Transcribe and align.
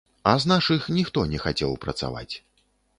А 0.29 0.31
з 0.45 0.49
нашых 0.53 0.89
ніхто 0.97 1.27
не 1.35 1.45
хацеў 1.47 1.79
працаваць. 1.87 2.31